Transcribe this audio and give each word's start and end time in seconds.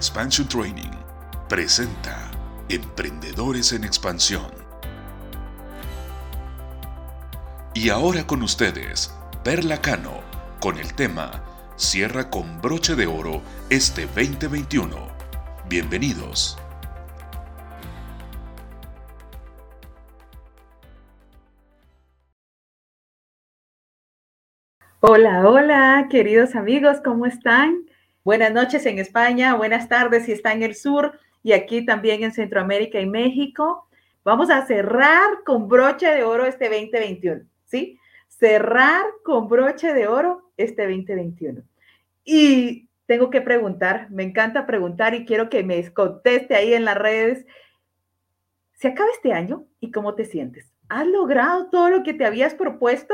Expansion 0.00 0.48
Training 0.48 0.92
presenta 1.46 2.16
Emprendedores 2.70 3.74
en 3.74 3.84
Expansión. 3.84 4.50
Y 7.74 7.90
ahora 7.90 8.26
con 8.26 8.42
ustedes, 8.42 9.14
Perla 9.44 9.82
Cano, 9.82 10.22
con 10.58 10.78
el 10.78 10.94
tema 10.94 11.42
Cierra 11.76 12.30
con 12.30 12.62
broche 12.62 12.94
de 12.96 13.06
oro 13.06 13.42
este 13.68 14.06
2021. 14.06 14.96
Bienvenidos. 15.68 16.56
Hola, 25.00 25.46
hola, 25.46 26.06
queridos 26.08 26.54
amigos, 26.56 27.02
¿cómo 27.04 27.26
están? 27.26 27.89
Buenas 28.30 28.52
noches 28.52 28.86
en 28.86 29.00
España, 29.00 29.56
buenas 29.56 29.88
tardes 29.88 30.26
si 30.26 30.30
está 30.30 30.52
en 30.52 30.62
el 30.62 30.76
sur 30.76 31.18
y 31.42 31.50
aquí 31.50 31.84
también 31.84 32.22
en 32.22 32.30
Centroamérica 32.30 33.00
y 33.00 33.06
México. 33.06 33.88
Vamos 34.22 34.50
a 34.50 34.64
cerrar 34.66 35.42
con 35.44 35.66
broche 35.66 36.06
de 36.06 36.22
oro 36.22 36.46
este 36.46 36.68
2021, 36.68 37.42
¿sí? 37.64 37.98
Cerrar 38.28 39.04
con 39.24 39.48
broche 39.48 39.92
de 39.92 40.06
oro 40.06 40.52
este 40.56 40.82
2021. 40.82 41.62
Y 42.22 42.88
tengo 43.06 43.30
que 43.30 43.40
preguntar, 43.40 44.08
me 44.12 44.22
encanta 44.22 44.64
preguntar 44.64 45.12
y 45.14 45.24
quiero 45.24 45.50
que 45.50 45.64
me 45.64 45.92
conteste 45.92 46.54
ahí 46.54 46.72
en 46.72 46.84
las 46.84 46.98
redes. 46.98 47.44
¿Se 48.74 48.86
acaba 48.86 49.10
este 49.10 49.32
año 49.32 49.66
y 49.80 49.90
cómo 49.90 50.14
te 50.14 50.24
sientes? 50.24 50.72
¿Has 50.88 51.08
logrado 51.08 51.68
todo 51.68 51.90
lo 51.90 52.04
que 52.04 52.14
te 52.14 52.26
habías 52.26 52.54
propuesto? 52.54 53.12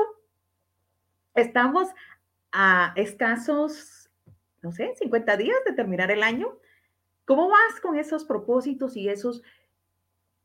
Estamos 1.35 1.88
a 2.52 2.93
escasos, 2.96 4.05
no 4.66 4.73
sé, 4.73 4.93
50 4.97 5.37
días 5.37 5.59
de 5.65 5.75
terminar 5.75 6.11
el 6.11 6.25
año. 6.25 6.59
¿Cómo 7.24 7.48
vas 7.48 7.80
con 7.80 7.97
esos 7.97 8.24
propósitos 8.24 8.96
y 8.96 9.09
esos, 9.09 9.45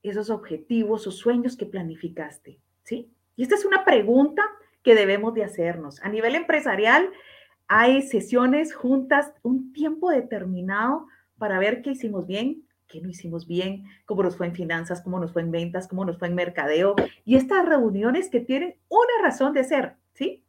esos 0.04 0.30
objetivos 0.30 1.08
o 1.08 1.12
sueños 1.12 1.58
que 1.58 1.66
planificaste? 1.66 2.60
¿Sí? 2.84 3.12
Y 3.36 3.42
esta 3.42 3.56
es 3.56 3.66
una 3.66 3.84
pregunta 3.84 4.44
que 4.84 4.94
debemos 4.94 5.34
de 5.34 5.44
hacernos. 5.44 6.00
A 6.04 6.10
nivel 6.10 6.36
empresarial, 6.36 7.10
hay 7.68 8.04
sesiones 8.04 8.76
juntas, 8.76 9.34
un 9.42 9.74
tiempo 9.74 10.12
determinado 10.12 11.08
para 11.40 11.58
ver 11.58 11.82
qué 11.82 11.92
hicimos 11.92 12.28
bien, 12.28 12.68
qué 12.88 13.02
no 13.02 13.10
hicimos 13.10 13.48
bien, 13.48 13.86
cómo 14.06 14.22
nos 14.22 14.38
fue 14.38 14.46
en 14.46 14.54
finanzas, 14.54 15.02
cómo 15.02 15.20
nos 15.20 15.34
fue 15.34 15.42
en 15.42 15.50
ventas, 15.50 15.88
cómo 15.88 16.06
nos 16.06 16.20
fue 16.20 16.28
en 16.28 16.36
mercadeo. 16.36 16.94
Y 17.26 17.38
estas 17.38 17.66
reuniones 17.66 18.30
que 18.30 18.40
tienen 18.40 18.76
una 18.88 19.24
razón 19.24 19.54
de 19.54 19.64
ser, 19.64 19.96
¿sí? 20.14 20.44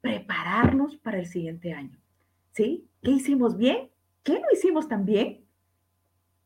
prepararnos 0.00 0.96
para 0.98 1.18
el 1.18 1.26
siguiente 1.26 1.72
año. 1.72 2.00
¿Sí? 2.52 2.88
¿Qué 3.02 3.12
hicimos 3.12 3.56
bien? 3.56 3.90
¿Qué 4.22 4.34
no 4.34 4.46
hicimos 4.52 4.88
tan 4.88 5.04
bien? 5.04 5.44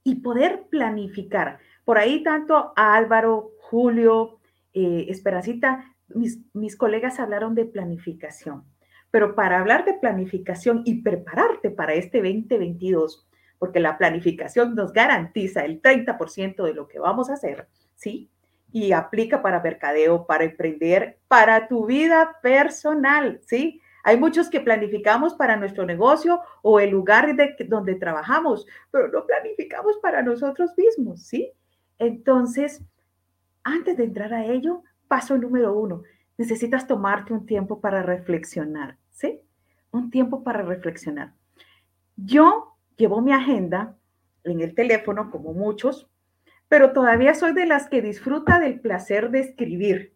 Y 0.02 0.16
poder 0.16 0.66
planificar. 0.68 1.58
Por 1.84 1.98
ahí 1.98 2.22
tanto 2.22 2.72
a 2.76 2.94
Álvaro, 2.94 3.52
Julio, 3.60 4.38
eh, 4.72 5.10
mis, 6.08 6.40
mis 6.52 6.76
colegas 6.76 7.18
hablaron 7.20 7.54
de 7.54 7.64
planificación. 7.64 8.64
Pero 9.10 9.34
para 9.34 9.60
hablar 9.60 9.84
de 9.84 9.94
planificación 9.94 10.82
y 10.84 11.02
prepararte 11.02 11.70
para 11.70 11.94
este 11.94 12.18
2022, 12.18 13.26
porque 13.58 13.80
la 13.80 13.96
planificación 13.96 14.74
nos 14.74 14.92
garantiza 14.92 15.64
el 15.64 15.80
30% 15.80 16.64
de 16.64 16.74
lo 16.74 16.88
que 16.88 16.98
vamos 16.98 17.30
a 17.30 17.34
hacer, 17.34 17.68
¿sí? 17.94 18.30
y 18.74 18.90
aplica 18.90 19.40
para 19.40 19.62
mercadeo, 19.62 20.26
para 20.26 20.42
emprender, 20.42 21.20
para 21.28 21.68
tu 21.68 21.86
vida 21.86 22.38
personal, 22.42 23.40
¿sí? 23.46 23.80
Hay 24.04 24.18
muchos 24.18 24.50
que 24.50 24.60
planificamos 24.60 25.32
para 25.34 25.56
nuestro 25.56 25.86
negocio 25.86 26.40
o 26.62 26.78
el 26.78 26.90
lugar 26.90 27.34
de, 27.34 27.56
donde 27.66 27.94
trabajamos, 27.94 28.66
pero 28.90 29.08
no 29.08 29.26
planificamos 29.26 29.96
para 30.02 30.22
nosotros 30.22 30.72
mismos, 30.76 31.22
¿sí? 31.22 31.50
Entonces, 31.98 32.82
antes 33.62 33.96
de 33.96 34.04
entrar 34.04 34.34
a 34.34 34.44
ello, 34.44 34.82
paso 35.08 35.38
número 35.38 35.72
uno, 35.72 36.02
necesitas 36.36 36.86
tomarte 36.86 37.32
un 37.32 37.46
tiempo 37.46 37.80
para 37.80 38.02
reflexionar, 38.02 38.98
¿sí? 39.10 39.40
Un 39.90 40.10
tiempo 40.10 40.44
para 40.44 40.60
reflexionar. 40.60 41.32
Yo 42.16 42.76
llevo 42.96 43.22
mi 43.22 43.32
agenda 43.32 43.96
en 44.44 44.60
el 44.60 44.74
teléfono, 44.74 45.30
como 45.30 45.54
muchos, 45.54 46.10
pero 46.68 46.92
todavía 46.92 47.32
soy 47.34 47.54
de 47.54 47.64
las 47.64 47.88
que 47.88 48.02
disfruta 48.02 48.60
del 48.60 48.80
placer 48.80 49.30
de 49.30 49.40
escribir. 49.40 50.14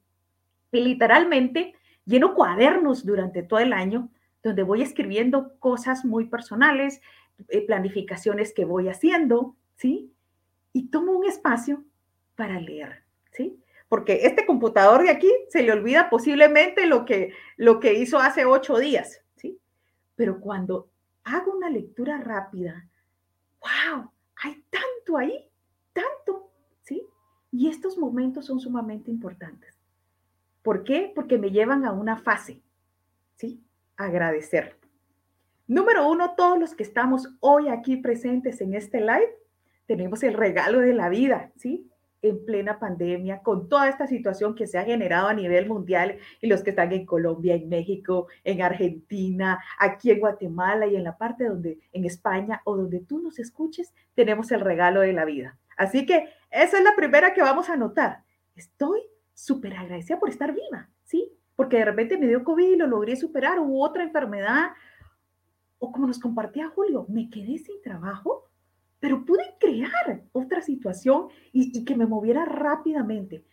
Y 0.73 0.81
literalmente 0.83 1.75
lleno 2.09 2.35
cuadernos 2.35 3.05
durante 3.07 3.45
todo 3.45 3.61
el 3.61 3.73
año 3.73 4.11
donde 4.43 4.63
voy 4.63 4.83
escribiendo 4.83 5.57
cosas 5.59 6.05
muy 6.05 6.27
personales, 6.27 7.01
eh, 7.49 7.65
planificaciones 7.67 8.53
que 8.53 8.65
voy 8.65 8.89
haciendo, 8.89 9.55
¿sí? 9.77 10.13
Y 10.73 10.89
tomo 10.89 11.13
un 11.13 11.27
espacio 11.27 11.85
para 12.35 12.61
leer, 12.61 13.05
¿sí? 13.33 13.63
Porque 13.89 14.27
este 14.27 14.47
computador 14.47 15.03
de 15.03 15.11
aquí 15.11 15.31
se 15.49 15.63
le 15.63 15.73
olvida 15.73 16.11
posiblemente 16.11 16.87
lo 16.87 17.05
que, 17.05 17.33
lo 17.57 17.79
que 17.79 17.95
hizo 17.95 18.19
hace 18.19 18.45
ocho 18.45 18.79
días, 18.79 19.23
¿sí? 19.37 19.61
Pero 20.17 20.41
cuando 20.41 20.89
hago 21.25 21.53
una 21.53 21.71
lectura 21.71 22.19
rápida, 22.19 22.89
wow, 23.61 24.11
hay 24.43 24.65
tanto 24.71 25.19
ahí, 25.19 25.49
tanto 25.93 26.49
y 27.51 27.69
estos 27.69 27.97
momentos 27.99 28.47
son 28.47 28.61
sumamente 28.61 29.11
importantes. 29.11 29.78
¿Por 30.63 30.85
qué? 30.85 31.13
Porque 31.15 31.39
me 31.39 31.51
llevan 31.51 31.85
a 31.85 31.93
una 31.93 32.17
fase, 32.17 32.63
¿sí? 33.37 33.63
Agradecer. 33.97 34.77
Número 35.67 36.09
uno, 36.09 36.35
todos 36.35 36.59
los 36.59 36.75
que 36.75 36.83
estamos 36.83 37.29
hoy 37.41 37.69
aquí 37.69 37.99
presentes 37.99 38.61
en 38.61 38.75
este 38.75 39.01
live, 39.01 39.37
tenemos 39.87 40.23
el 40.23 40.35
regalo 40.35 40.81
de 40.81 40.95
la 40.95 41.09
vida, 41.09 41.53
¿sí? 41.57 41.91
En 42.23 42.45
plena 42.45 42.79
pandemia, 42.79 43.43
con 43.43 43.69
toda 43.69 43.89
esta 43.89 44.07
situación 44.07 44.55
que 44.55 44.67
se 44.67 44.79
ha 44.79 44.85
generado 44.85 45.29
a 45.29 45.35
nivel 45.35 45.69
mundial 45.69 46.19
y 46.41 46.47
los 46.47 46.63
que 46.63 46.71
están 46.71 46.93
en 46.93 47.07
Colombia, 47.07 47.55
en 47.55 47.69
México, 47.69 48.29
en 48.45 48.63
Argentina, 48.63 49.63
aquí 49.79 50.11
en 50.11 50.21
Guatemala 50.21 50.87
y 50.87 50.97
en 50.97 51.05
la 51.05 51.17
parte 51.17 51.45
donde, 51.45 51.79
en 51.93 52.05
España 52.05 52.63
o 52.65 52.77
donde 52.77 53.01
tú 53.01 53.21
nos 53.21 53.39
escuches, 53.39 53.95
tenemos 54.15 54.51
el 54.51 54.61
regalo 54.61 55.03
de 55.03 55.13
la 55.13 55.25
vida. 55.25 55.59
Así 55.77 56.07
que 56.07 56.29
esa 56.51 56.79
es 56.79 56.83
la 56.83 56.97
primera 56.97 57.35
que 57.35 57.43
vamos 57.43 57.69
a 57.69 57.77
notar. 57.77 58.25
Estoy 58.57 59.03
súper 59.39 59.77
agradecida 59.77 60.19
por 60.19 60.29
estar 60.29 60.53
viva, 60.53 60.89
¿sí? 61.05 61.33
Porque 61.55 61.77
de 61.77 61.85
repente 61.85 62.19
me 62.19 62.27
dio 62.27 62.43
COVID 62.43 62.73
y 62.73 62.77
lo 62.77 62.89
logré 62.89 63.15
superar, 63.15 63.61
u 63.61 63.85
otra 63.85 64.03
enfermedad, 64.03 64.71
o 65.79 65.93
como 65.93 66.09
nos 66.09 66.19
compartía 66.19 66.69
Julio, 66.71 67.07
me 67.09 67.31
quedé 67.31 67.57
sin 67.59 67.81
trabajo, 67.81 68.51
pero 68.99 69.25
pude 69.25 69.55
crear 69.61 70.25
otra 70.33 70.61
situación 70.61 71.29
y, 71.53 71.79
y 71.79 71.85
que 71.85 71.95
me 71.95 72.07
moviera 72.07 72.45
rápidamente. 72.45 73.45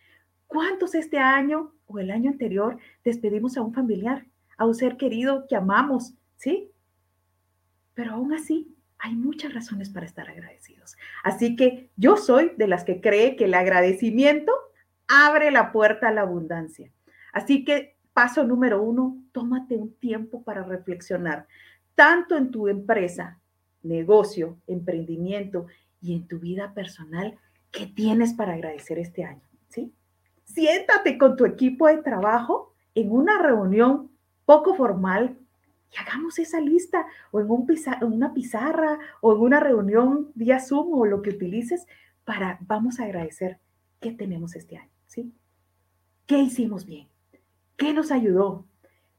¿Cuántos 0.48 0.96
este 0.96 1.18
año 1.18 1.72
o 1.86 2.00
el 2.00 2.10
año 2.10 2.30
anterior 2.30 2.78
despedimos 3.04 3.56
a 3.56 3.62
un 3.62 3.72
familiar, 3.72 4.26
a 4.58 4.66
un 4.66 4.74
ser 4.74 4.96
querido 4.96 5.46
que 5.48 5.54
amamos, 5.54 6.14
¿sí? 6.34 6.72
Pero 7.94 8.14
aún 8.14 8.34
así 8.34 8.74
hay 8.98 9.14
muchas 9.14 9.54
razones 9.54 9.90
para 9.90 10.06
estar 10.06 10.28
agradecidos. 10.28 10.96
Así 11.22 11.54
que 11.54 11.90
yo 11.96 12.16
soy 12.16 12.50
de 12.56 12.66
las 12.66 12.82
que 12.82 13.00
cree 13.00 13.36
que 13.36 13.44
el 13.44 13.54
agradecimiento 13.54 14.52
abre 15.08 15.50
la 15.50 15.72
puerta 15.72 16.08
a 16.08 16.12
la 16.12 16.22
abundancia. 16.22 16.90
Así 17.32 17.64
que 17.64 17.96
paso 18.12 18.44
número 18.44 18.82
uno, 18.82 19.18
tómate 19.32 19.76
un 19.76 19.94
tiempo 19.94 20.42
para 20.42 20.62
reflexionar, 20.62 21.46
tanto 21.94 22.36
en 22.36 22.50
tu 22.50 22.68
empresa, 22.68 23.38
negocio, 23.82 24.58
emprendimiento 24.66 25.66
y 26.00 26.14
en 26.14 26.26
tu 26.26 26.38
vida 26.38 26.72
personal, 26.74 27.38
¿qué 27.70 27.86
tienes 27.86 28.32
para 28.32 28.54
agradecer 28.54 28.98
este 28.98 29.24
año? 29.24 29.42
¿Sí? 29.68 29.92
Siéntate 30.44 31.18
con 31.18 31.36
tu 31.36 31.44
equipo 31.44 31.88
de 31.88 31.98
trabajo 31.98 32.72
en 32.94 33.12
una 33.12 33.38
reunión 33.38 34.10
poco 34.44 34.74
formal 34.74 35.36
y 35.92 35.98
hagamos 35.98 36.38
esa 36.38 36.60
lista 36.60 37.06
o 37.30 37.40
en, 37.40 37.50
un 37.50 37.66
una 38.02 38.32
pizarra 38.32 38.98
o 39.20 39.34
en 39.34 39.40
una 39.40 39.60
reunión 39.60 40.30
vía 40.34 40.60
Zoom 40.60 40.92
o 40.94 41.04
lo 41.06 41.22
que 41.22 41.30
utilices 41.30 41.86
para, 42.24 42.58
vamos 42.62 42.98
a 42.98 43.04
agradecer 43.04 43.60
qué 44.00 44.12
tenemos 44.12 44.56
este 44.56 44.78
año, 44.78 44.90
¿sí? 45.06 45.32
¿Qué 46.26 46.38
hicimos 46.38 46.86
bien? 46.86 47.08
¿Qué 47.76 47.92
nos 47.92 48.10
ayudó? 48.10 48.66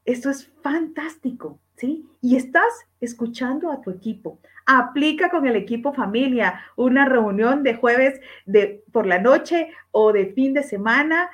Esto 0.06 0.30
es 0.30 0.48
fantástico, 0.62 1.60
¿sí? 1.76 2.06
Y 2.22 2.36
estás 2.36 2.74
escuchando 3.00 3.72
a 3.72 3.82
tu 3.82 3.92
equipo. 3.92 4.40
Aplica 4.66 5.30
con 5.30 5.46
el 5.46 5.56
equipo 5.56 5.94
familia 5.94 6.62
una 6.76 7.06
reunión 7.06 7.64
de 7.64 7.76
jueves 7.76 8.20
de, 8.46 8.84
por 8.92 9.06
la 9.06 9.20
noche 9.20 9.70
o 9.92 10.12
de 10.12 10.34
fin 10.34 10.54
de 10.54 10.64
semana. 10.64 11.30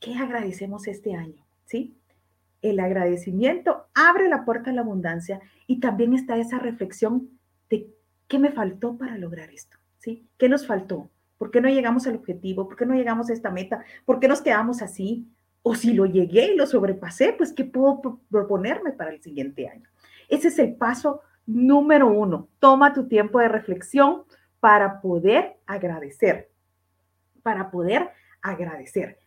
¿Qué 0.00 0.14
agradecemos 0.14 0.86
este 0.86 1.14
año? 1.14 1.44
¿Sí? 1.64 1.96
el 2.62 2.78
agradecimiento 2.78 3.86
abre 3.92 4.28
la 4.28 4.44
puerta 4.44 4.70
a 4.70 4.72
la 4.72 4.80
abundancia 4.80 5.40
y 5.66 5.80
también 5.80 6.14
está 6.14 6.36
esa 6.36 6.58
reflexión 6.58 7.28
de 7.68 7.88
qué 8.28 8.38
me 8.38 8.52
faltó 8.52 8.96
para 8.96 9.18
lograr 9.18 9.50
esto, 9.50 9.76
¿sí? 9.98 10.26
¿Qué 10.38 10.48
nos 10.48 10.66
faltó? 10.66 11.10
¿Por 11.42 11.50
qué 11.50 11.60
no 11.60 11.68
llegamos 11.68 12.06
al 12.06 12.14
objetivo? 12.14 12.68
¿Por 12.68 12.76
qué 12.76 12.86
no 12.86 12.94
llegamos 12.94 13.28
a 13.28 13.32
esta 13.32 13.50
meta? 13.50 13.82
¿Por 14.04 14.20
qué 14.20 14.28
nos 14.28 14.42
quedamos 14.42 14.80
así? 14.80 15.26
O 15.62 15.74
si 15.74 15.92
lo 15.92 16.06
llegué 16.06 16.52
y 16.52 16.56
lo 16.56 16.68
sobrepasé, 16.68 17.32
pues 17.32 17.52
¿qué 17.52 17.64
puedo 17.64 18.20
proponerme 18.30 18.92
para 18.92 19.10
el 19.10 19.20
siguiente 19.20 19.68
año? 19.68 19.88
Ese 20.28 20.46
es 20.46 20.60
el 20.60 20.76
paso 20.76 21.22
número 21.44 22.06
uno, 22.06 22.46
toma 22.60 22.92
tu 22.92 23.08
tiempo 23.08 23.40
de 23.40 23.48
reflexión 23.48 24.22
para 24.60 25.00
poder 25.00 25.56
agradecer, 25.66 26.48
para 27.42 27.72
poder 27.72 28.10
agradecer. 28.40 29.18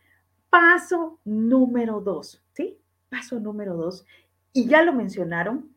Paso 0.49 1.19
número 1.25 1.99
dos, 1.99 2.41
¿sí? 2.53 2.79
Paso 3.09 3.41
número 3.41 3.75
dos, 3.75 4.05
y 4.53 4.69
ya 4.69 4.83
lo 4.83 4.93
mencionaron, 4.93 5.69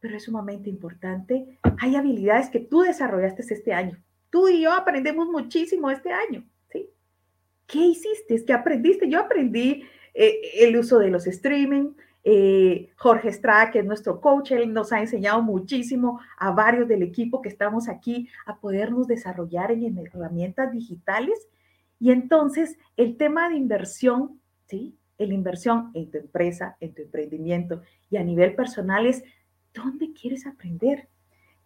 pero 0.00 0.16
es 0.16 0.24
sumamente 0.24 0.70
importante. 0.70 1.58
Hay 1.78 1.94
habilidades 1.94 2.48
que 2.48 2.60
tú 2.60 2.80
desarrollaste 2.80 3.42
este 3.52 3.74
año. 3.74 4.02
Tú 4.30 4.48
y 4.48 4.62
yo 4.62 4.72
aprendemos 4.72 5.28
muchísimo 5.28 5.90
este 5.90 6.12
año, 6.12 6.44
¿sí? 6.70 6.90
¿Qué 7.66 7.78
hiciste? 7.78 8.44
¿Qué 8.44 8.52
aprendiste? 8.52 9.08
Yo 9.08 9.20
aprendí 9.20 9.84
eh, 10.14 10.40
el 10.58 10.76
uso 10.76 10.98
de 10.98 11.10
los 11.10 11.26
streaming. 11.26 11.92
Eh, 12.24 12.90
Jorge 12.96 13.28
Estrada, 13.28 13.70
que 13.70 13.78
es 13.78 13.84
nuestro 13.86 14.20
coach, 14.20 14.50
él 14.50 14.72
nos 14.72 14.92
ha 14.92 15.00
enseñado 15.00 15.40
muchísimo 15.40 16.20
a 16.36 16.50
varios 16.50 16.86
del 16.88 17.02
equipo 17.02 17.40
que 17.40 17.48
estamos 17.48 17.88
aquí 17.88 18.28
a 18.44 18.58
podernos 18.58 19.06
desarrollar 19.06 19.70
en 19.70 19.96
herramientas 19.96 20.70
digitales. 20.72 21.48
Y 21.98 22.10
entonces 22.10 22.76
el 22.96 23.16
tema 23.16 23.48
de 23.48 23.56
inversión, 23.56 24.40
¿sí? 24.66 24.98
La 25.16 25.32
inversión 25.32 25.90
en 25.94 26.10
tu 26.10 26.18
empresa, 26.18 26.76
en 26.80 26.94
tu 26.94 27.02
emprendimiento 27.02 27.82
y 28.10 28.18
a 28.18 28.24
nivel 28.24 28.54
personal 28.54 29.06
es, 29.06 29.24
¿dónde 29.72 30.12
quieres 30.12 30.46
aprender? 30.46 31.08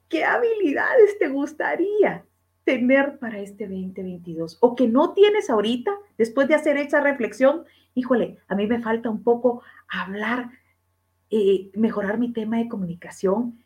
¿Qué 0.09 0.25
habilidades 0.25 1.19
te 1.19 1.29
gustaría 1.29 2.25
tener 2.65 3.19
para 3.19 3.39
este 3.39 3.67
2022? 3.67 4.59
O 4.61 4.75
que 4.75 4.89
no 4.89 5.13
tienes 5.13 5.51
ahorita, 5.51 5.93
después 6.19 6.49
de 6.49 6.55
hacer 6.55 6.77
esa 6.77 7.01
reflexión, 7.01 7.65
híjole, 7.95 8.39
a 8.49 8.55
mí 8.55 8.67
me 8.67 8.81
falta 8.81 9.11
un 9.11 9.23
poco 9.23 9.63
hablar, 9.89 10.51
eh, 11.31 11.71
mejorar 11.75 12.19
mi 12.19 12.33
tema 12.33 12.59
de 12.59 12.69
comunicación, 12.69 13.63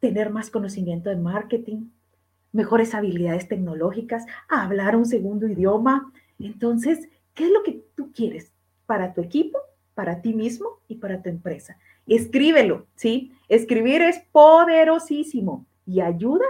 tener 0.00 0.30
más 0.30 0.50
conocimiento 0.50 1.10
de 1.10 1.16
marketing, 1.16 1.88
mejores 2.52 2.94
habilidades 2.94 3.48
tecnológicas, 3.48 4.26
hablar 4.48 4.96
un 4.96 5.06
segundo 5.06 5.48
idioma. 5.48 6.12
Entonces, 6.38 7.08
¿qué 7.34 7.46
es 7.46 7.50
lo 7.50 7.62
que 7.62 7.82
tú 7.94 8.12
quieres 8.12 8.52
para 8.86 9.14
tu 9.14 9.20
equipo, 9.20 9.58
para 9.94 10.20
ti 10.20 10.34
mismo 10.34 10.80
y 10.88 10.96
para 10.96 11.22
tu 11.22 11.28
empresa? 11.28 11.78
Escríbelo, 12.06 12.86
¿sí? 12.96 13.32
Escribir 13.48 14.02
es 14.02 14.20
poderosísimo 14.32 15.66
y 15.86 16.00
ayuda 16.00 16.44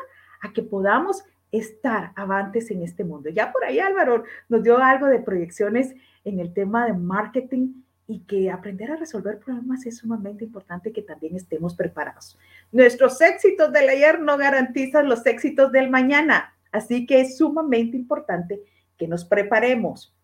que 0.51 0.63
podamos 0.63 1.25
estar 1.53 2.13
avantes 2.17 2.71
en 2.71 2.83
este 2.83 3.05
mundo. 3.05 3.29
Ya 3.29 3.53
por 3.53 3.65
ahí 3.65 3.79
Álvaro 3.79 4.25
nos 4.49 4.63
dio 4.63 4.79
algo 4.79 5.07
de 5.07 5.21
proyecciones 5.21 5.95
en 6.25 6.41
el 6.41 6.53
tema 6.53 6.87
de 6.87 6.95
marketing 6.95 7.75
y 8.07 8.21
que 8.21 8.51
aprender 8.51 8.91
a 8.91 8.97
resolver 8.97 9.39
problemas 9.39 9.87
es 9.87 9.99
sumamente 9.99 10.45
importante 10.45 10.93
que 10.93 11.03
también 11.03 11.37
estemos 11.37 11.75
preparados. 11.75 12.39
Nuestros 12.73 13.21
éxitos 13.21 13.73
del 13.73 13.89
ayer 13.89 14.21
no 14.21 14.37
garantizan 14.37 15.09
los 15.09 15.25
éxitos 15.27 15.71
del 15.73 15.91
mañana, 15.91 16.55
así 16.73 17.07
que 17.07 17.21
es 17.21 17.37
sumamente 17.37 17.97
importante 17.97 18.61
que 18.97 19.07
nos 19.07 19.25
preparemos. 19.25 20.15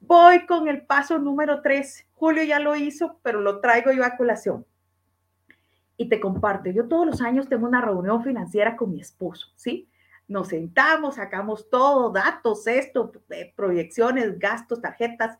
Voy 0.00 0.46
con 0.46 0.68
el 0.68 0.82
paso 0.82 1.18
número 1.18 1.62
tres. 1.62 2.06
Julio 2.12 2.44
ya 2.44 2.60
lo 2.60 2.76
hizo, 2.76 3.18
pero 3.22 3.40
lo 3.40 3.60
traigo 3.60 3.90
yo 3.90 4.04
a 4.04 4.16
colación. 4.16 4.66
Y 5.96 6.08
te 6.08 6.20
comparto, 6.20 6.70
yo 6.70 6.88
todos 6.88 7.06
los 7.06 7.20
años 7.20 7.48
tengo 7.48 7.66
una 7.66 7.80
reunión 7.80 8.22
financiera 8.22 8.76
con 8.76 8.92
mi 8.92 9.00
esposo, 9.00 9.48
¿sí? 9.54 9.88
Nos 10.26 10.48
sentamos, 10.48 11.16
sacamos 11.16 11.68
todo, 11.70 12.10
datos, 12.10 12.66
esto, 12.66 13.12
eh, 13.30 13.52
proyecciones, 13.54 14.38
gastos, 14.38 14.80
tarjetas, 14.80 15.38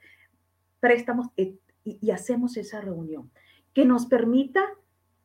préstamos, 0.78 1.28
y, 1.36 1.58
y 1.84 2.10
hacemos 2.10 2.56
esa 2.56 2.80
reunión 2.80 3.30
que 3.72 3.84
nos 3.84 4.06
permita 4.06 4.62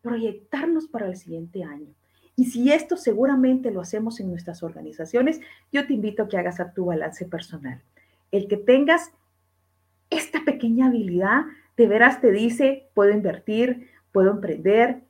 proyectarnos 0.01 0.87
para 0.87 1.07
el 1.07 1.15
siguiente 1.15 1.63
año. 1.63 1.93
Y 2.35 2.45
si 2.45 2.71
esto 2.71 2.95
seguramente 2.95 3.69
lo 3.69 3.81
hacemos 3.81 4.19
en 4.21 4.29
nuestras 4.29 4.63
organizaciones, 4.63 5.41
yo 5.71 5.85
te 5.85 5.93
invito 5.93 6.23
a 6.23 6.27
que 6.29 6.37
hagas 6.37 6.59
a 6.59 6.73
tu 6.73 6.85
balance 6.85 7.25
personal. 7.25 7.83
El 8.31 8.47
que 8.47 8.57
tengas 8.57 9.11
esta 10.09 10.43
pequeña 10.45 10.87
habilidad, 10.87 11.41
de 11.77 11.87
veras 11.87 12.21
te 12.21 12.31
dice, 12.31 12.89
puedo 12.93 13.11
invertir, 13.11 13.89
puedo 14.11 14.31
emprender, 14.31 15.03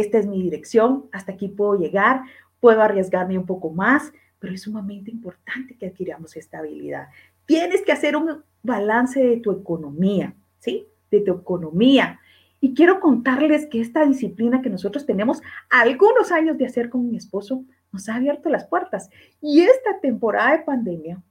esta 0.00 0.18
es 0.18 0.26
mi 0.26 0.42
dirección, 0.42 1.06
hasta 1.12 1.32
aquí 1.32 1.48
puedo 1.48 1.78
llegar, 1.78 2.22
puedo 2.60 2.82
arriesgarme 2.82 3.38
un 3.38 3.46
poco 3.46 3.70
más, 3.70 4.12
pero 4.38 4.54
es 4.54 4.62
sumamente 4.62 5.10
importante 5.10 5.76
que 5.76 5.86
adquiramos 5.86 6.36
esta 6.36 6.58
habilidad. 6.58 7.08
Tienes 7.46 7.82
que 7.82 7.92
hacer 7.92 8.16
un 8.16 8.42
balance 8.62 9.22
de 9.22 9.36
tu 9.38 9.52
economía, 9.52 10.34
¿sí? 10.58 10.86
De 11.10 11.20
tu 11.20 11.32
economía. 11.32 12.20
Y 12.60 12.74
quiero 12.74 13.00
contarles 13.00 13.66
que 13.66 13.80
esta 13.80 14.04
disciplina 14.04 14.62
que 14.62 14.70
nosotros 14.70 15.06
tenemos 15.06 15.40
algunos 15.70 16.32
años 16.32 16.58
de 16.58 16.66
hacer 16.66 16.90
con 16.90 17.08
mi 17.08 17.16
esposo 17.16 17.64
nos 17.92 18.08
ha 18.08 18.16
abierto 18.16 18.48
las 18.48 18.66
puertas. 18.66 19.08
Y 19.40 19.60
esta 19.60 20.00
temporada 20.00 20.56
de 20.56 20.64
pandemia, 20.64 21.22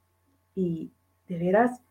y 0.55 0.91
de 1.27 1.37
veras, 1.37 1.81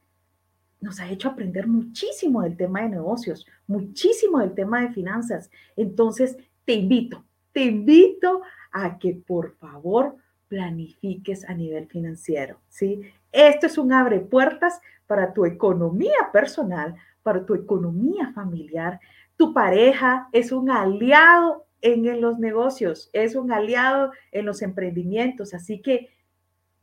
nos 0.81 1.01
ha 1.01 1.11
hecho 1.11 1.29
aprender 1.29 1.67
muchísimo 1.67 2.43
del 2.43 2.57
tema 2.57 2.83
de 2.83 2.91
negocios, 2.91 3.47
muchísimo 3.67 4.41
del 4.41 4.55
tema 4.55 4.83
de 4.83 4.93
finanzas. 4.93 5.51
Entonces, 5.77 6.37
te 6.65 6.73
invito, 6.73 7.25
te 7.53 7.65
invito 7.65 8.43
a 8.73 8.99
que 8.99 9.15
por 9.15 9.57
favor 9.57 10.17
planifiques 10.49 11.49
a 11.49 11.55
nivel 11.55 11.87
financiero, 11.87 12.61
¿sí? 12.69 13.03
Esto 13.33 13.67
es 13.67 13.79
un 13.79 13.93
abre 13.93 14.21
puertas 14.21 14.81
para 15.07 15.33
tu 15.33 15.45
economía 15.45 16.31
personal, 16.33 16.95
para 17.23 17.45
tu 17.45 17.55
economía 17.55 18.33
familiar. 18.33 19.01
Tu 19.37 19.53
pareja 19.53 20.29
es 20.33 20.53
un 20.53 20.71
aliado 20.71 21.67
en, 21.81 22.21
los 22.21 22.39
negocios, 22.39 23.11
es 23.13 23.35
un 23.35 23.53
aliado 23.53 24.13
en 24.33 24.47
los 24.47 24.63
emprendimientos, 24.63 25.53
así 25.55 25.83
que 25.83 26.11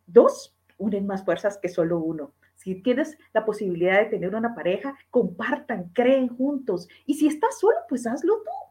dos 0.05 0.55
unen 0.77 1.07
más 1.07 1.23
fuerzas 1.23 1.57
que 1.57 1.69
solo 1.69 1.99
uno. 1.99 2.33
Si 2.55 2.75
tienes 2.75 3.17
la 3.33 3.45
posibilidad 3.45 3.99
de 3.99 4.05
tener 4.05 4.35
una 4.35 4.53
pareja, 4.53 4.95
compartan, 5.09 5.89
creen 5.93 6.27
juntos. 6.27 6.87
Y 7.07 7.15
si 7.15 7.27
estás 7.27 7.59
solo, 7.59 7.77
pues 7.89 8.05
hazlo 8.05 8.35
tú 8.43 8.70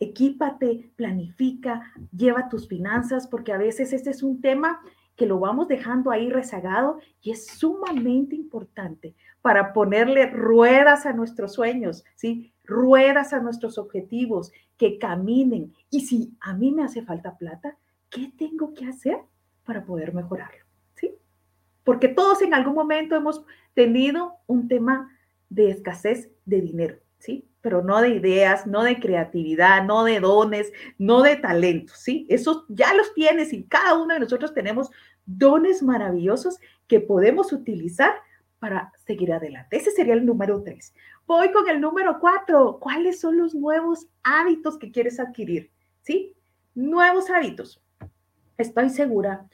equípate, 0.00 0.90
planifica, 0.96 1.92
lleva 2.10 2.48
tus 2.48 2.66
finanzas, 2.66 3.28
porque 3.28 3.52
a 3.52 3.58
veces 3.58 3.92
este 3.92 4.10
es 4.10 4.22
un 4.22 4.40
tema 4.40 4.80
que 5.14 5.26
lo 5.26 5.38
vamos 5.38 5.68
dejando 5.68 6.10
ahí 6.10 6.30
rezagado 6.30 6.98
y 7.20 7.30
es 7.30 7.46
sumamente 7.46 8.34
importante 8.34 9.14
para 9.42 9.74
ponerle 9.74 10.26
ruedas 10.26 11.04
a 11.04 11.12
nuestros 11.12 11.52
sueños, 11.52 12.04
¿sí? 12.14 12.54
Ruedas 12.64 13.34
a 13.34 13.40
nuestros 13.40 13.76
objetivos, 13.76 14.50
que 14.78 14.98
caminen. 14.98 15.74
Y 15.90 16.00
si 16.06 16.34
a 16.40 16.54
mí 16.54 16.72
me 16.72 16.84
hace 16.84 17.02
falta 17.02 17.36
plata, 17.36 17.76
¿qué 18.08 18.32
tengo 18.38 18.72
que 18.72 18.86
hacer 18.86 19.18
para 19.66 19.84
poder 19.84 20.14
mejorarlo? 20.14 20.64
¿Sí? 20.94 21.14
Porque 21.84 22.08
todos 22.08 22.40
en 22.40 22.54
algún 22.54 22.74
momento 22.74 23.14
hemos 23.14 23.44
tenido 23.74 24.36
un 24.46 24.68
tema 24.68 25.14
de 25.50 25.68
escasez 25.68 26.30
de 26.46 26.62
dinero, 26.62 26.96
¿sí? 27.18 27.49
Pero 27.60 27.82
no 27.82 28.00
de 28.00 28.10
ideas, 28.10 28.66
no 28.66 28.82
de 28.82 28.98
creatividad, 28.98 29.84
no 29.84 30.04
de 30.04 30.20
dones, 30.20 30.72
no 30.98 31.22
de 31.22 31.36
talentos, 31.36 31.98
¿sí? 31.98 32.26
Esos 32.28 32.64
ya 32.68 32.94
los 32.94 33.12
tienes 33.14 33.52
y 33.52 33.64
cada 33.64 33.98
uno 33.98 34.14
de 34.14 34.20
nosotros 34.20 34.54
tenemos 34.54 34.90
dones 35.26 35.82
maravillosos 35.82 36.58
que 36.86 37.00
podemos 37.00 37.52
utilizar 37.52 38.14
para 38.58 38.92
seguir 39.06 39.32
adelante. 39.32 39.76
Ese 39.76 39.90
sería 39.90 40.14
el 40.14 40.26
número 40.26 40.62
tres. 40.62 40.94
Voy 41.26 41.50
con 41.52 41.68
el 41.68 41.80
número 41.80 42.18
cuatro. 42.20 42.78
¿Cuáles 42.80 43.20
son 43.20 43.38
los 43.38 43.54
nuevos 43.54 44.06
hábitos 44.22 44.78
que 44.78 44.90
quieres 44.90 45.18
adquirir? 45.18 45.70
¿Sí? 46.02 46.34
Nuevos 46.74 47.30
hábitos. 47.30 47.82
Estoy 48.58 48.90
segura 48.90 49.46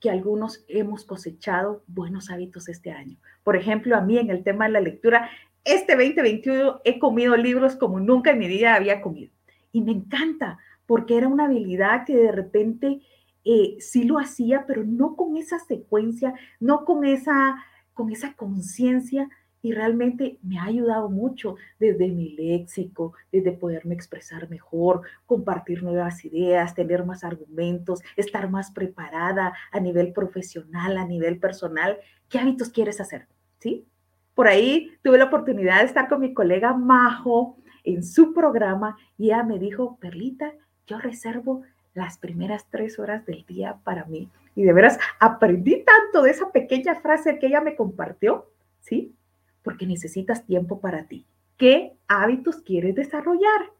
que 0.00 0.10
algunos 0.10 0.64
hemos 0.68 1.04
cosechado 1.04 1.84
buenos 1.86 2.28
hábitos 2.28 2.68
este 2.68 2.90
año. 2.90 3.18
Por 3.44 3.56
ejemplo, 3.56 3.96
a 3.96 4.00
mí 4.00 4.18
en 4.18 4.30
el 4.30 4.42
tema 4.42 4.66
de 4.66 4.72
la 4.72 4.80
lectura 4.80 5.30
este 5.64 5.94
2021 5.94 6.80
he 6.84 6.98
comido 6.98 7.36
libros 7.36 7.76
como 7.76 8.00
nunca 8.00 8.30
en 8.30 8.38
mi 8.38 8.48
vida 8.48 8.74
había 8.74 9.00
comido. 9.00 9.32
Y 9.72 9.82
me 9.82 9.92
encanta 9.92 10.58
porque 10.86 11.16
era 11.16 11.28
una 11.28 11.46
habilidad 11.46 12.04
que 12.04 12.16
de 12.16 12.32
repente 12.32 13.00
eh, 13.44 13.76
sí 13.80 14.04
lo 14.04 14.18
hacía, 14.18 14.64
pero 14.66 14.84
no 14.84 15.16
con 15.16 15.36
esa 15.36 15.58
secuencia, 15.58 16.34
no 16.60 16.84
con 16.84 17.04
esa 17.04 17.56
con 17.94 18.10
esa 18.10 18.34
conciencia 18.34 19.28
y 19.62 19.72
realmente 19.72 20.38
me 20.42 20.58
ha 20.58 20.64
ayudado 20.64 21.08
mucho 21.08 21.54
desde 21.78 22.08
mi 22.08 22.30
léxico, 22.30 23.12
desde 23.30 23.52
poderme 23.52 23.94
expresar 23.94 24.50
mejor, 24.50 25.02
compartir 25.24 25.82
nuevas 25.82 26.24
ideas, 26.24 26.74
tener 26.74 27.04
más 27.04 27.22
argumentos, 27.22 28.00
estar 28.16 28.50
más 28.50 28.72
preparada 28.72 29.52
a 29.70 29.78
nivel 29.78 30.12
profesional, 30.12 30.98
a 30.98 31.06
nivel 31.06 31.38
personal. 31.38 31.98
¿Qué 32.28 32.38
hábitos 32.38 32.70
quieres 32.70 33.00
hacer? 33.00 33.28
¿Sí? 33.60 33.86
Por 34.34 34.48
ahí 34.48 34.92
tuve 35.02 35.18
la 35.18 35.26
oportunidad 35.26 35.80
de 35.80 35.86
estar 35.86 36.08
con 36.08 36.20
mi 36.20 36.32
colega 36.32 36.72
Majo 36.74 37.56
en 37.84 38.02
su 38.02 38.32
programa 38.32 38.96
y 39.18 39.26
ella 39.26 39.42
me 39.42 39.58
dijo, 39.58 39.98
Perlita, 40.00 40.52
yo 40.86 40.98
reservo 40.98 41.62
las 41.94 42.18
primeras 42.18 42.66
tres 42.70 42.98
horas 42.98 43.26
del 43.26 43.44
día 43.44 43.78
para 43.84 44.04
mí. 44.06 44.30
Y 44.54 44.62
de 44.62 44.72
veras, 44.72 44.98
aprendí 45.20 45.84
tanto 45.84 46.22
de 46.22 46.30
esa 46.30 46.50
pequeña 46.50 46.96
frase 47.00 47.38
que 47.38 47.46
ella 47.46 47.60
me 47.60 47.76
compartió, 47.76 48.50
¿sí? 48.80 49.14
Porque 49.62 49.86
necesitas 49.86 50.46
tiempo 50.46 50.80
para 50.80 51.04
ti. 51.04 51.26
¿Qué 51.56 51.94
hábitos 52.08 52.56
quieres 52.62 52.94
desarrollar? 52.94 53.70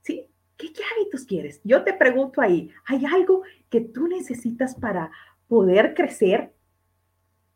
¿Sí? 0.00 0.26
¿Qué, 0.56 0.72
qué 0.72 0.82
hábitos 0.94 1.24
quieres? 1.24 1.60
Yo 1.64 1.82
te 1.82 1.94
pregunto 1.94 2.40
ahí, 2.40 2.70
¿hay 2.86 3.04
algo 3.06 3.42
que 3.68 3.80
tú 3.80 4.06
necesitas 4.06 4.74
para 4.74 5.10
poder 5.48 5.94
crecer? 5.94 6.52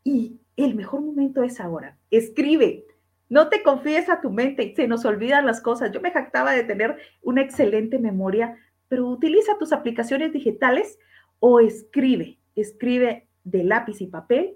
Y 0.03 0.39
el 0.57 0.75
mejor 0.75 1.01
momento 1.01 1.43
es 1.43 1.59
ahora. 1.59 1.97
Escribe. 2.11 2.85
No 3.29 3.49
te 3.49 3.61
confíes 3.61 4.09
a 4.09 4.21
tu 4.21 4.31
mente, 4.31 4.73
se 4.75 4.87
nos 4.87 5.05
olvidan 5.05 5.45
las 5.45 5.61
cosas. 5.61 5.91
Yo 5.91 6.01
me 6.01 6.11
jactaba 6.11 6.53
de 6.53 6.63
tener 6.63 6.97
una 7.21 7.41
excelente 7.41 7.99
memoria, 7.99 8.57
pero 8.87 9.07
utiliza 9.07 9.57
tus 9.57 9.73
aplicaciones 9.73 10.31
digitales 10.31 10.97
o 11.39 11.59
escribe, 11.59 12.39
escribe 12.55 13.27
de 13.43 13.63
lápiz 13.63 14.01
y 14.01 14.07
papel 14.07 14.55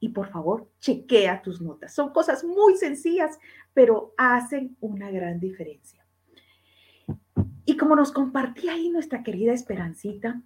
y 0.00 0.10
por 0.10 0.28
favor 0.28 0.68
chequea 0.80 1.40
tus 1.40 1.62
notas. 1.62 1.94
Son 1.94 2.12
cosas 2.12 2.44
muy 2.44 2.76
sencillas, 2.76 3.38
pero 3.72 4.12
hacen 4.16 4.76
una 4.80 5.10
gran 5.10 5.40
diferencia. 5.40 6.04
Y 7.64 7.76
como 7.76 7.96
nos 7.96 8.12
compartía 8.12 8.72
ahí 8.72 8.90
nuestra 8.90 9.22
querida 9.22 9.52
Esperancita, 9.52 10.42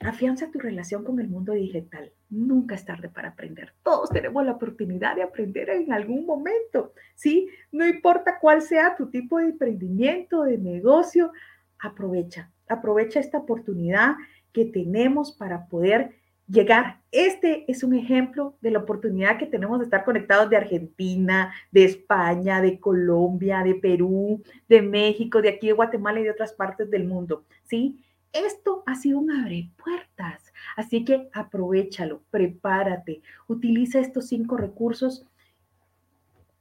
afianza 0.00 0.50
tu 0.50 0.58
relación 0.58 1.04
con 1.04 1.18
el 1.18 1.28
mundo 1.28 1.52
digital. 1.52 2.12
Nunca 2.30 2.74
es 2.74 2.84
tarde 2.84 3.08
para 3.08 3.30
aprender. 3.30 3.72
Todos 3.82 4.10
tenemos 4.10 4.44
la 4.44 4.52
oportunidad 4.52 5.16
de 5.16 5.22
aprender 5.22 5.70
en 5.70 5.92
algún 5.92 6.24
momento, 6.24 6.92
¿sí? 7.14 7.48
No 7.72 7.86
importa 7.86 8.38
cuál 8.40 8.62
sea 8.62 8.94
tu 8.96 9.10
tipo 9.10 9.38
de 9.38 9.46
emprendimiento, 9.46 10.44
de 10.44 10.58
negocio, 10.58 11.32
aprovecha, 11.80 12.50
aprovecha 12.68 13.20
esta 13.20 13.38
oportunidad 13.38 14.14
que 14.52 14.64
tenemos 14.64 15.32
para 15.32 15.66
poder 15.66 16.14
llegar. 16.46 17.00
Este 17.10 17.70
es 17.70 17.82
un 17.82 17.94
ejemplo 17.94 18.56
de 18.60 18.70
la 18.70 18.78
oportunidad 18.78 19.38
que 19.38 19.46
tenemos 19.46 19.78
de 19.78 19.84
estar 19.84 20.04
conectados 20.04 20.48
de 20.48 20.56
Argentina, 20.56 21.52
de 21.70 21.84
España, 21.84 22.60
de 22.60 22.80
Colombia, 22.80 23.62
de 23.62 23.74
Perú, 23.74 24.42
de 24.68 24.80
México, 24.80 25.42
de 25.42 25.50
aquí 25.50 25.66
de 25.66 25.74
Guatemala 25.74 26.20
y 26.20 26.24
de 26.24 26.30
otras 26.30 26.52
partes 26.52 26.90
del 26.90 27.04
mundo, 27.04 27.44
¿sí? 27.64 28.04
Esto 28.32 28.82
ha 28.86 28.94
sido 28.94 29.18
un 29.18 29.30
abre 29.30 29.70
puertas, 29.82 30.52
así 30.76 31.04
que 31.04 31.28
aprovechalo, 31.32 32.22
prepárate, 32.30 33.22
utiliza 33.46 34.00
estos 34.00 34.28
cinco 34.28 34.56
recursos 34.56 35.26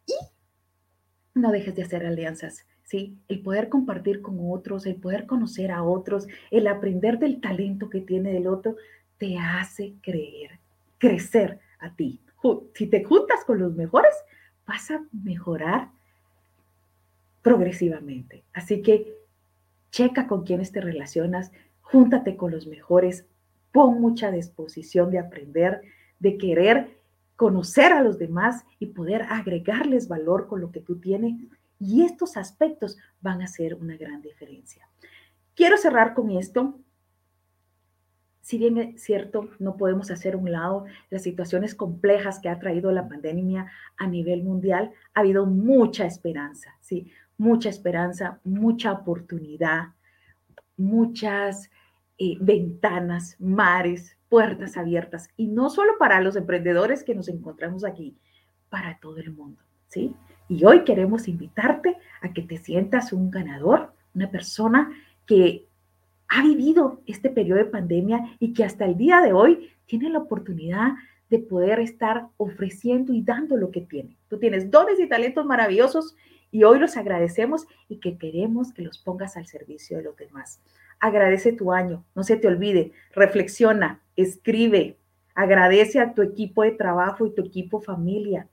y 0.06 0.16
no 1.34 1.52
dejes 1.52 1.76
de 1.76 1.84
hacer 1.84 2.06
alianzas. 2.06 2.66
¿sí? 2.84 3.18
El 3.28 3.42
poder 3.42 3.70
compartir 3.70 4.22
con 4.22 4.38
otros, 4.40 4.86
el 4.86 4.96
poder 4.96 5.26
conocer 5.26 5.72
a 5.72 5.84
otros, 5.84 6.28
el 6.52 6.68
aprender 6.68 7.20
del 7.20 7.42
talento 7.42 7.90
que 7.90 8.02
tiene 8.02 8.38
el 8.38 8.48
otro, 8.48 8.78
te 9.18 9.38
hace 9.38 9.96
creer, 10.02 10.60
crecer 10.98 11.60
a 11.80 11.94
ti. 11.94 12.22
Si 12.74 12.88
te 12.88 13.04
juntas 13.04 13.44
con 13.46 13.60
los 13.60 13.76
mejores, 13.76 14.14
vas 14.66 14.90
a 14.92 15.04
mejorar 15.12 15.90
progresivamente. 17.42 18.44
Así 18.54 18.82
que 18.82 19.14
checa 19.98 20.28
con 20.28 20.44
quiénes 20.44 20.72
te 20.72 20.80
relacionas, 20.80 21.52
júntate 21.82 22.38
con 22.38 22.52
los 22.52 22.68
mejores, 22.68 23.26
pon 23.72 24.00
mucha 24.00 24.30
disposición 24.30 25.10
de 25.10 25.18
aprender, 25.18 25.82
de 26.20 26.38
querer 26.38 27.00
conocer 27.36 27.92
a 27.94 28.04
los 28.04 28.20
demás 28.20 28.64
y 28.78 28.86
poder 28.88 29.24
agregarles 29.24 30.08
valor 30.08 30.46
con 30.46 30.62
lo 30.62 30.72
que 30.72 30.82
tú 30.82 31.00
tienes. 31.00 31.34
Y 31.80 32.04
estos 32.04 32.38
aspectos 32.38 33.00
van 33.22 33.42
a 33.42 33.46
hacer 33.46 33.74
una 33.74 33.98
gran 33.98 34.22
diferencia. 34.22 34.88
Quiero 35.56 35.78
cerrar 35.78 36.14
con 36.14 36.30
esto 36.30 36.80
si 38.48 38.58
bien 38.58 38.78
es 38.78 39.04
cierto, 39.04 39.50
no 39.60 39.76
podemos 39.76 40.10
hacer 40.10 40.38
un 40.38 40.54
lado 40.54 40.86
las 41.10 41.24
situaciones 41.24 41.76
complejas 41.76 42.40
que 42.40 42.48
ha 42.48 42.60
traído 42.60 42.94
la 42.94 43.10
pandemia 43.10 43.70
a 43.98 44.08
nivel 44.08 44.42
mundial, 44.42 44.94
ha 45.14 45.20
habido 45.20 45.46
mucha 45.46 46.06
esperanza, 46.06 46.78
¿sí? 46.80 47.12
Mucha 47.38 47.70
esperanza, 47.70 48.40
mucha 48.44 48.92
oportunidad, 48.92 49.90
muchas 50.76 51.70
eh, 52.18 52.38
ventanas, 52.40 53.36
mares, 53.40 54.18
puertas 54.30 54.78
abiertas. 54.78 55.30
Y 55.38 55.48
no 55.48 55.70
solo 55.70 55.94
para 56.00 56.22
los 56.22 56.36
emprendedores 56.36 57.04
que 57.04 57.16
nos 57.16 57.28
encontramos 57.30 57.84
aquí, 57.84 58.16
para 58.70 59.00
todo 59.00 59.18
el 59.18 59.32
mundo, 59.32 59.62
¿sí? 59.88 60.14
Y 60.50 60.66
hoy 60.66 60.84
queremos 60.84 61.28
invitarte 61.28 61.98
a 62.22 62.34
que 62.34 62.42
te 62.42 62.58
sientas 62.58 63.14
un 63.14 63.32
ganador, 63.32 63.94
una 64.14 64.30
persona 64.30 64.92
que 65.26 65.66
ha 66.28 66.44
vivido 66.44 67.02
este 67.06 67.30
periodo 67.30 67.60
de 67.60 67.66
pandemia 67.66 68.36
y 68.40 68.54
que 68.54 68.64
hasta 68.64 68.86
el 68.86 68.98
día 68.98 69.22
de 69.22 69.34
hoy 69.34 69.70
tiene 69.86 70.10
la 70.10 70.20
oportunidad 70.20 70.94
de 71.30 71.40
poder 71.40 71.80
estar 71.80 72.28
ofreciendo 72.38 73.14
y 73.14 73.22
dando 73.22 73.58
lo 73.58 73.72
que 73.72 73.82
tiene. 73.82 74.18
Tú 74.30 74.40
tienes 74.40 74.72
dones 74.72 75.00
y 75.00 75.08
talentos 75.08 75.46
maravillosos 75.46 76.16
y 76.52 76.64
hoy 76.64 76.80
los 76.80 76.98
agradecemos 76.98 77.68
y 77.90 78.00
que 78.00 78.18
queremos 78.18 78.74
que 78.74 78.82
los 78.82 78.98
pongas 78.98 79.38
al 79.38 79.48
servicio 79.48 79.98
de 79.98 80.04
los 80.04 80.16
demás. 80.16 80.62
Agradece 81.00 81.52
tu 81.52 81.72
año, 81.72 82.04
no 82.16 82.24
se 82.24 82.38
te 82.38 82.48
olvide, 82.48 82.92
reflexiona, 83.14 84.02
escribe, 84.16 84.98
agradece 85.36 86.00
a 86.00 86.14
tu 86.14 86.22
equipo 86.22 86.64
de 86.64 86.72
trabajo 86.72 87.26
y 87.26 87.36
tu 87.36 87.44
equipo 87.44 87.82
familia. 87.82 88.48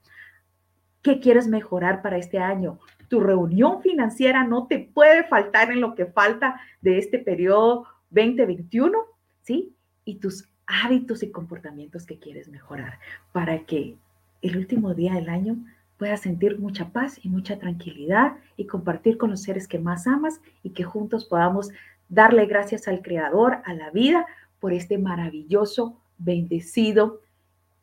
¿Qué 1.01 1.19
quieres 1.19 1.47
mejorar 1.47 2.01
para 2.01 2.17
este 2.17 2.39
año? 2.39 2.79
Tu 3.07 3.19
reunión 3.19 3.81
financiera 3.81 4.43
no 4.43 4.67
te 4.67 4.79
puede 4.79 5.23
faltar 5.23 5.71
en 5.71 5.81
lo 5.81 5.95
que 5.95 6.05
falta 6.05 6.59
de 6.81 6.97
este 6.97 7.19
periodo 7.19 7.85
2021, 8.09 8.97
¿sí? 9.41 9.75
Y 10.03 10.15
tus 10.15 10.49
hábitos 10.67 11.23
y 11.23 11.31
comportamientos 11.31 12.05
que 12.05 12.19
quieres 12.19 12.49
mejorar 12.49 12.99
para 13.31 13.65
que 13.65 13.97
el 14.41 14.57
último 14.57 14.93
día 14.93 15.13
del 15.13 15.29
año 15.29 15.57
puedas 15.97 16.21
sentir 16.21 16.59
mucha 16.59 16.89
paz 16.89 17.19
y 17.23 17.29
mucha 17.29 17.57
tranquilidad 17.57 18.33
y 18.57 18.65
compartir 18.65 19.17
con 19.17 19.29
los 19.29 19.41
seres 19.41 19.67
que 19.67 19.79
más 19.79 20.07
amas 20.07 20.41
y 20.63 20.71
que 20.71 20.83
juntos 20.83 21.25
podamos 21.25 21.69
darle 22.09 22.45
gracias 22.45 22.87
al 22.87 23.01
Creador, 23.01 23.61
a 23.65 23.73
la 23.73 23.89
vida, 23.91 24.25
por 24.59 24.73
este 24.73 24.97
maravilloso, 24.97 26.01
bendecido 26.17 27.21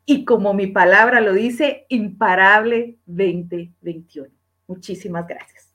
y 0.05 0.25
como 0.25 0.53
mi 0.53 0.67
palabra 0.67 1.21
lo 1.21 1.33
dice, 1.33 1.85
imparable 1.89 2.97
2021. 3.05 4.29
Muchísimas 4.67 5.27
gracias. 5.27 5.72